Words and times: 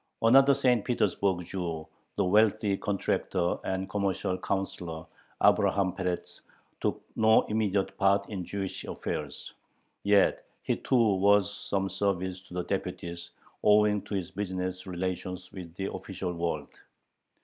Another 0.23 0.55
St. 0.55 0.83
Petersburg 0.83 1.45
Jew, 1.45 1.85
the 2.15 2.25
wealthy 2.25 2.75
contractor 2.75 3.59
and 3.63 3.87
commercial 3.87 4.35
councilor 4.35 5.05
Abraham 5.43 5.91
Peretz, 5.93 6.41
took 6.79 6.99
no 7.15 7.43
immediate 7.43 7.95
part 7.99 8.27
in 8.27 8.43
Jewish 8.43 8.83
affairs. 8.83 9.53
Yet 10.01 10.43
he 10.63 10.77
too 10.77 10.95
was 11.17 11.45
of 11.51 11.51
some 11.51 11.87
service 11.89 12.41
to 12.47 12.55
the 12.55 12.63
deputies, 12.63 13.29
owing 13.63 14.01
to 14.05 14.15
his 14.15 14.31
business 14.31 14.87
relations 14.87 15.51
with 15.51 15.75
the 15.75 15.93
official 15.93 16.33
world. 16.33 16.69